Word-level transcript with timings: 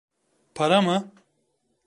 Para 0.55 0.81
mı? 0.81 1.11